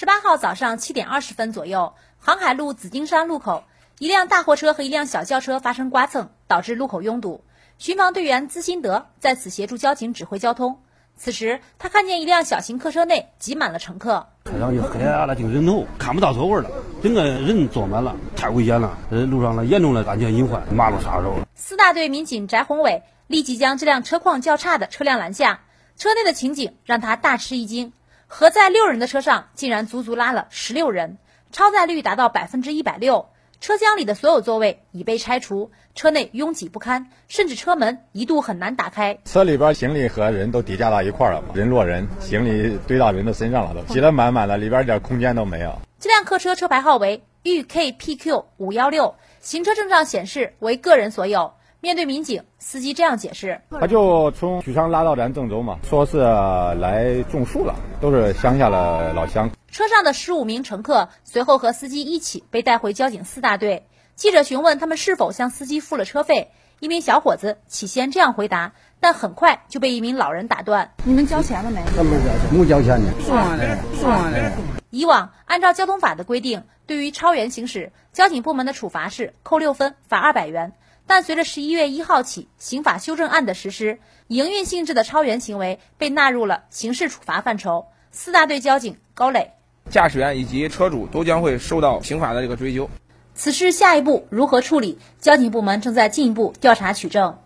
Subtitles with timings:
[0.00, 3.64] 十八号早上七点二十分左右，航海路紫金山路口，
[3.98, 7.44] 一辆大货车和一辆小轿车发生刮蹭，导致路口拥堵。
[7.76, 10.80] 巡防队员资新德在此协助交警指挥交通。
[11.16, 16.70] 此时，他看见一辆小型客车内挤满了乘客，车上就黑压压的，就人头，看不到座位了，
[17.02, 18.96] 整个人坐满了，太危险了。
[19.10, 21.34] 呃，路上呢严重的安全隐患，马路杀手。
[21.54, 25.60] 四大队民警翟宏伟立即将这辆车况较差的车辆拦下，
[25.98, 27.92] 车内的情景让他大吃一惊。
[28.32, 31.18] 合载六人的车上，竟然足足拉了十六人，
[31.50, 33.28] 超载率达到百分之一百六。
[33.60, 39.18] 车厢里的所有座位已被拆除，车内拥挤不堪，甚至车门一度很难打开。
[39.24, 45.76] 车里边行李和人都叠加到一块了，人落人，行李堆到人的身上了，都挤得满满的，里边一点空间都没有。
[45.98, 51.54] 这辆客车车牌号为豫 KPQ 五幺六，行车证上显示为个人所有。
[51.82, 63.86] 面对民警，司机这样解释：“他就从许昌拉到咱郑州嘛，说是来种树了，都是乡下的老乡。”车上的十五名乘客随后和司机一起被带回交警四大队。
[64.14, 66.50] 记者询问他们是否向司机付了车费，
[66.80, 73.10] 一名小伙子起先这样回答，但很快就被一名老人打断：“你们交钱了没？”“没交钱，没交钱呢。
[73.24, 74.52] ”“送完了，送完了？”
[74.90, 80.74] 以往按照交通法的规定，对于超员行驶，交警部门的处罚是扣六分，罚二百元。
[81.10, 87.86] 但随着十一月一号起刑法修正案的实施，营运性质的超员行为被纳入了刑事处罚范畴。
[88.12, 89.50] 四大队交警高磊，
[89.90, 92.88] 驾驶员以及车主都将会受到刑法的这个追究。
[93.34, 95.00] 此事下一步如何处理？
[95.18, 97.40] 交警部门正在进一步调查取证。